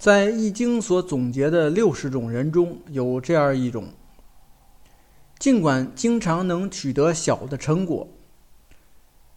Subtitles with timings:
[0.00, 3.88] 在《易经》所总结的六十种人中，有这样一种：
[5.38, 8.08] 尽管经常能取得小的成果，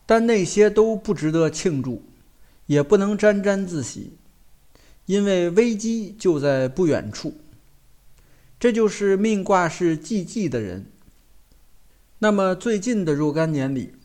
[0.06, 2.02] 但那些都不值得庆祝，
[2.66, 4.14] 也不能沾沾自喜，
[5.06, 7.34] 因为危机就在不远处。
[8.58, 10.86] 这就是命卦是忌忌的人。
[12.20, 13.96] 那么最近的若干年里，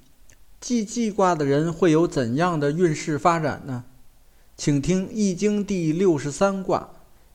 [0.59, 3.85] 忌忌卦的人会有怎样的运势发展呢？
[4.59, 6.91] 请听《易经》第六十三卦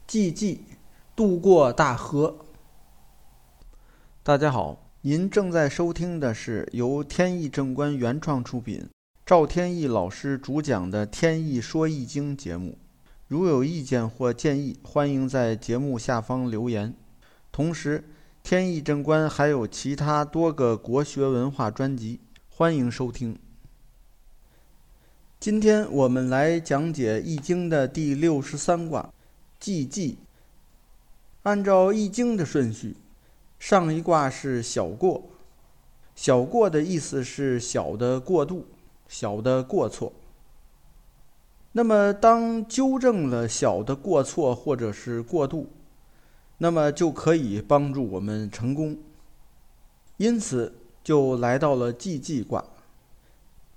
[0.05, 0.59] 忌忌，
[1.15, 2.35] 渡过大河。
[4.21, 8.89] 大家好，您正在收听的是由天意正观原创出品，
[9.25, 12.77] 赵天意老师主讲的《天意说易经》节目。
[13.29, 16.93] 如有意见或建议，欢迎在节目下方留言。
[17.53, 18.03] 同时，
[18.43, 22.19] 天意正观还有其他多个国学文化专辑，
[22.49, 23.39] 欢迎收听。
[25.43, 29.13] 今天我们来讲解《易经》的第六十三卦
[29.59, 30.17] 忌忌。
[31.41, 32.95] 按照《易经》的顺序，
[33.59, 35.21] 上一卦是小过，
[36.15, 38.65] 小过的意思是小的过度、
[39.09, 40.13] 小的过错。
[41.73, 45.67] 那么，当纠正了小的过错或者是过度，
[46.59, 48.97] 那么就可以帮助我们成功，
[50.15, 52.63] 因此就来到了既济卦。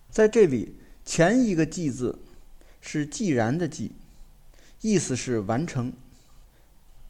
[0.08, 0.76] 在这里，
[1.06, 2.18] 前一个“既”字
[2.80, 3.92] 是既然的“既”，
[4.82, 5.92] 意思是完成；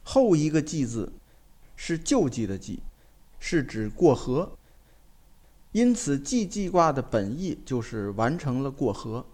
[0.05, 1.11] 后一个“既”字
[1.75, 2.81] 是救济的“济”，
[3.41, 4.53] 是指过河。
[5.73, 9.27] 因此，既济卦的本意就是完成了过河。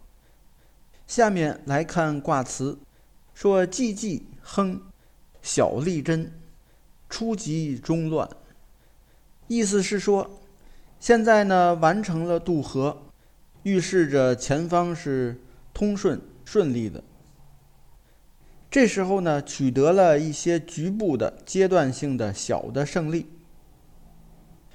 [1.07, 2.79] 下面来看卦辞，
[3.35, 4.81] 说：“既济亨。”
[5.43, 6.33] 小利贞，
[7.11, 8.31] 初吉中乱。
[9.49, 10.41] 意思是说，
[11.01, 13.03] 现在呢完成了渡河，
[13.63, 15.41] 预示着前方是
[15.73, 17.03] 通顺顺利的。
[18.71, 23.27] 这时候呢，取得了一些局部的阶段性的小的胜利。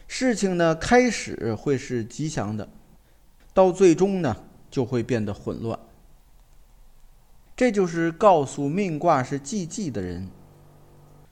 [0.07, 2.69] 事情呢开始会是吉祥的，
[3.53, 4.37] 到最终呢
[4.69, 5.77] 就会变得混乱。
[7.55, 10.29] 这就是告诉命卦是忌忌的人。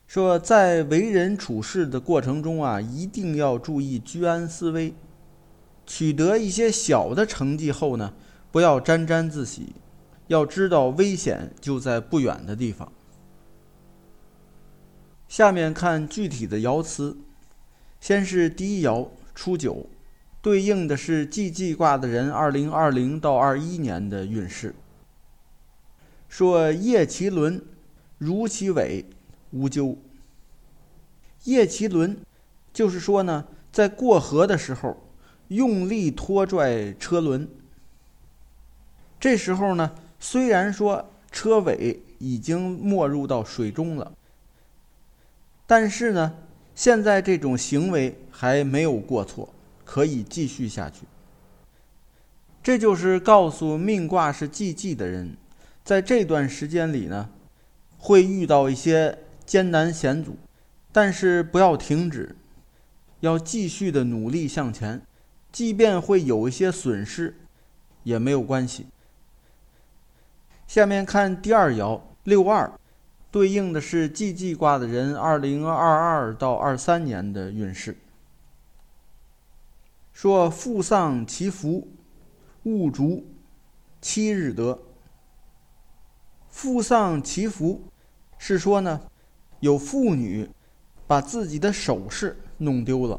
[0.08, 4.94] 说，在为人处事的过程中啊，一定要注意居安思危。
[5.86, 8.14] 取得一些小的成绩后呢，
[8.52, 9.74] 不要沾沾自喜，
[10.28, 12.92] 要知道危险就在不远的地方。
[15.28, 17.18] 下面看具体的爻辞，
[18.00, 19.88] 先是第一爻初九，
[20.42, 24.76] 对应的是季季卦的人二零二零到二一年的运势。
[26.28, 27.62] 说叶其轮，
[28.18, 29.06] 如其尾。
[29.52, 29.98] 无咎。
[31.46, 32.18] 叶其轮，
[32.74, 35.05] 就是说呢，在过河的时候，
[35.50, 37.48] 用力拖拽车轮。
[39.20, 44.12] 这时候呢，虽然说车尾已经没入到水中了，
[45.66, 46.34] 但是呢，
[46.74, 51.06] 现在这种行为还没有过错，可以继续下去。
[52.64, 55.36] 这就是告诉命卦是忌忌的人，
[55.84, 57.30] 在这段时间里呢，
[57.98, 59.20] 会遇到一些。
[59.46, 60.36] 艰难险阻，
[60.92, 62.36] 但是不要停止，
[63.20, 65.00] 要继续的努力向前，
[65.56, 67.34] 即便会有一些损失，
[68.04, 68.88] 也没有关系。
[70.68, 72.70] 下面看第二爻六二，
[73.32, 77.96] 对应的是季季卦的人二零二二到二三年的运势。
[80.12, 81.88] 说父丧其福，
[82.64, 83.26] 勿逐
[84.02, 84.78] 七日得。
[86.50, 87.82] 父丧其福，
[88.38, 89.00] 是说呢？
[89.62, 90.50] 有妇女
[91.08, 93.18] 把自己的首饰弄丢了，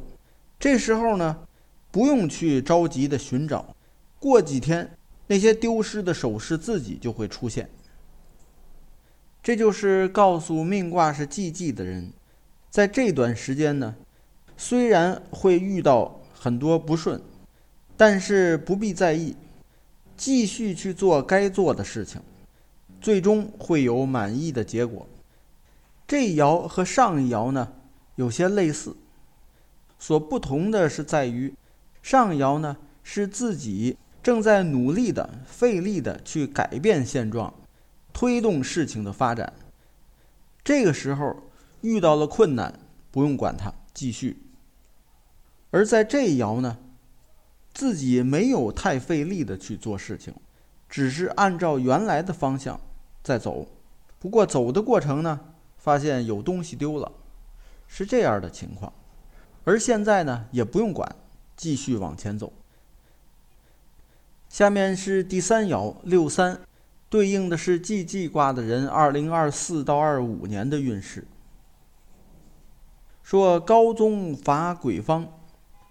[0.58, 1.46] 这时候呢，
[1.96, 3.74] 不用去着急的寻找，
[4.18, 4.98] 过几天
[5.28, 7.70] 那些丢失的首饰自己就会出现。
[9.42, 12.12] 这就是告诉命卦是忌忌的人，
[12.68, 13.94] 在这段时间呢，
[14.58, 17.18] 虽然会遇到很多不顺，
[17.96, 19.34] 但是不必在意，
[20.18, 22.20] 继续去做该做的事情，
[23.00, 25.06] 最终会有满意的结果。
[26.06, 27.72] 这爻和上一爻呢
[28.16, 28.94] 有些类似，
[29.98, 31.54] 所不同的是在于，
[32.06, 37.52] 上爻呢是自己正在努力的、费力的去改变现状，
[38.12, 39.52] 推动事情的发展。
[40.62, 41.34] 这个时候
[41.80, 42.78] 遇到了困难，
[43.10, 44.40] 不用管它，继续。
[45.72, 46.78] 而在这一爻呢，
[47.74, 50.32] 自己没有太费力的去做事情，
[50.88, 52.80] 只是按照原来的方向
[53.24, 53.66] 在走。
[54.20, 55.40] 不过走的过程呢。
[55.76, 57.12] 发现有东西丢了，
[57.86, 58.92] 是这样的情况，
[59.62, 61.14] 而现在呢也不用管，
[61.56, 62.52] 继续往前走。
[64.48, 66.60] 下面是第三爻六三，
[67.08, 71.26] 对应的是季季卦的人二零二四到二五年的运势。
[73.22, 75.26] 说高宗伐鬼方，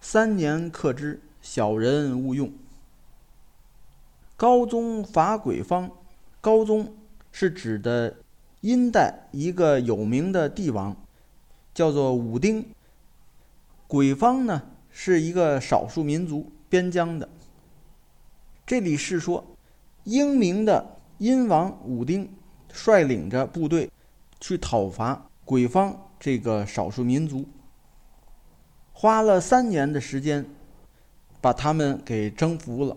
[0.00, 2.50] 三年克之，小人勿用。
[4.36, 5.90] 高宗伐鬼方，
[6.40, 6.94] 高宗
[7.30, 8.16] 是指的
[8.62, 10.96] 殷代一个有名的帝王，
[11.74, 12.66] 叫做武丁。
[13.86, 14.62] 鬼方呢
[14.98, 17.28] 是一个少数民族边疆的。
[18.64, 19.44] 这里是说，
[20.04, 22.26] 英明的殷王武丁
[22.72, 23.90] 率领着部队
[24.40, 27.44] 去讨伐鬼方这个少数民族，
[28.94, 30.42] 花了三年的时间，
[31.42, 32.96] 把他们给征服了。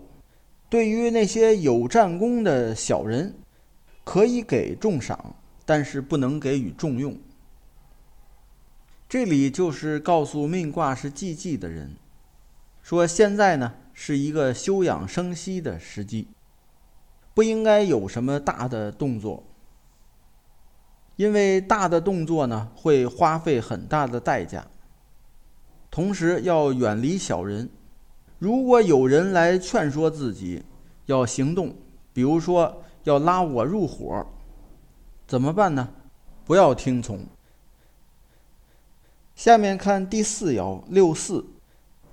[0.70, 3.34] 对于那些有战功的小人，
[4.04, 5.36] 可以给重赏，
[5.66, 7.14] 但是不能给予重用。
[9.10, 11.96] 这里就是告诉命卦是忌忌的人，
[12.80, 16.28] 说现在呢是一个休养生息的时机，
[17.34, 19.42] 不应该有什么大的动作，
[21.16, 24.64] 因为大的动作呢会花费很大的代价。
[25.90, 27.68] 同时要远离小人。
[28.38, 30.62] 如果有人来劝说自己
[31.06, 31.74] 要行动，
[32.12, 34.24] 比如说要拉我入伙，
[35.26, 35.88] 怎么办呢？
[36.44, 37.26] 不要听从。
[39.40, 41.42] 下面看第四爻六四，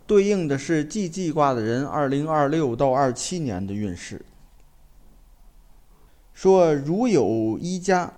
[0.06, 4.22] 对应的是季季卦的人二零二六到二七年的运势。
[6.34, 8.14] 说如有一家，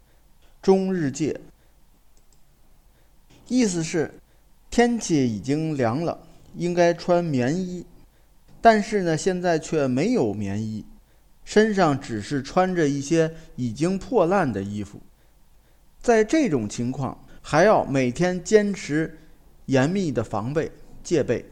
[0.61, 1.41] 终日戒。
[3.47, 4.13] 意思是
[4.69, 7.83] 天气已经凉了，应该穿棉衣。
[8.61, 10.85] 但是呢，现在却没有棉衣，
[11.43, 15.01] 身上只是穿着一些已经破烂的衣服。
[15.99, 19.17] 在这种情况，还要每天坚持
[19.65, 20.71] 严密的防备
[21.03, 21.45] 戒备。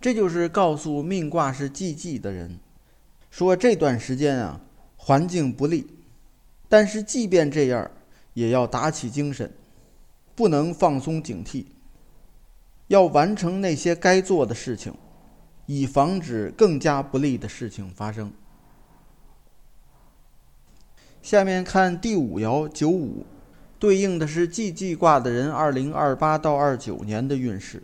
[0.00, 2.58] 这就是告诉命卦是忌忌的人，
[3.30, 4.60] 说这段时间啊，
[4.96, 5.86] 环境不利，
[6.68, 7.90] 但是即便这样，
[8.34, 9.52] 也要打起精神，
[10.34, 11.66] 不能放松警惕，
[12.86, 14.94] 要完成那些该做的事情。
[15.70, 18.32] 以防止更加不利的事情发生。
[21.20, 23.26] 下面看第五爻九五，
[23.78, 27.82] 对应的是季季卦的人二零二八到二九年的运势。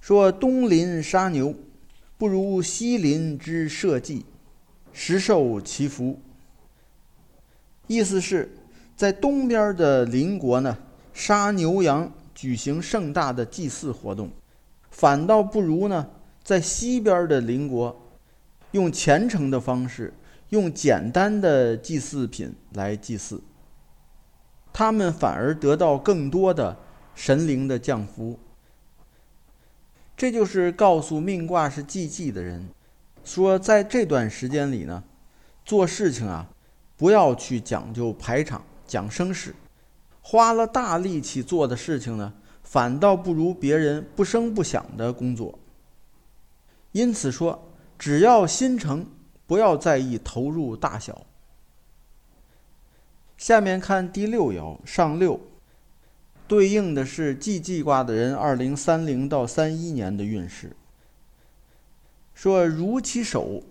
[0.00, 1.54] 说东临杀牛，
[2.16, 4.24] 不如西临之社稷，
[4.92, 6.18] 实受其福。
[7.86, 8.50] 意思是，
[8.96, 10.76] 在东边的邻国呢，
[11.12, 14.30] 杀牛羊，举行盛大的祭祀活动。
[14.90, 16.08] 反倒不如呢，
[16.42, 18.08] 在西边的邻国，
[18.72, 20.12] 用虔诚的方式，
[20.48, 23.40] 用简单的祭祀品来祭祀，
[24.78, 26.76] 他们反而得到更多的
[27.12, 28.38] 神灵的降福。
[30.16, 32.68] 这就是告诉命卦是忌忌的人，
[33.24, 35.02] 说在这段时间里呢，
[35.64, 36.48] 做事情啊，
[36.96, 39.52] 不要去讲究排场、讲声势，
[40.22, 42.32] 花了大力气做的事情呢。
[42.62, 45.58] 反倒不如别人不声不响的工作。
[46.92, 49.04] 因此说，只要心诚，
[49.44, 51.26] 不要在意投入大小。
[53.48, 55.40] 下面看第六爻上六，
[56.46, 60.76] 对应的是季季卦的人二零三零到三一年的运势。
[62.34, 63.62] 说如其手，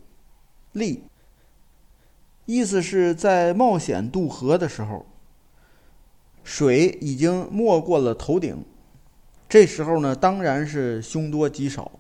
[0.71, 1.03] 利。
[2.47, 5.06] 意思是在冒险渡河的时候，
[6.44, 8.66] 水已经没过了头顶。
[9.47, 11.92] 这时候呢，当然是凶多吉少。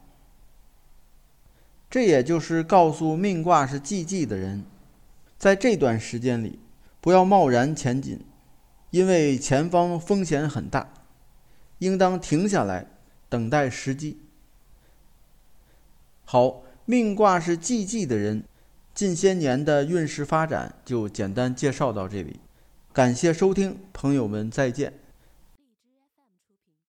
[1.91, 4.65] 这也就是告诉命卦是忌忌的人，
[5.37, 6.57] 在这段时间里，
[6.99, 8.19] 不要贸然前进，
[8.89, 10.93] 因为前方风险很大，
[11.79, 12.87] 应当停下来，
[13.29, 14.19] 等待时机。
[16.25, 18.43] 好，命卦是忌忌的人，
[18.93, 22.39] 近些年的运势发展就简单介绍到这里，
[22.91, 24.93] 感谢收听，朋友们再见。